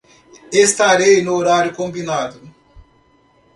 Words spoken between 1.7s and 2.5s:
combinado